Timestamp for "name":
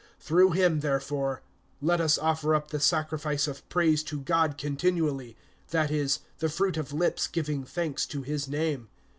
8.47-8.89